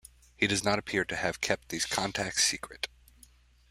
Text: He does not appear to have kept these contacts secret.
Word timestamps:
He 0.35 0.47
does 0.47 0.63
not 0.63 0.79
appear 0.79 1.05
to 1.05 1.15
have 1.15 1.41
kept 1.41 1.69
these 1.69 1.85
contacts 1.85 2.43
secret. 2.43 2.87